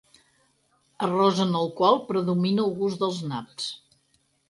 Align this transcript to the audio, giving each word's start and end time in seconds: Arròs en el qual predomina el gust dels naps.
Arròs 1.09 1.43
en 1.45 1.53
el 1.61 1.71
qual 1.81 2.01
predomina 2.09 2.67
el 2.67 2.77
gust 2.83 3.07
dels 3.07 3.25
naps. 3.35 3.73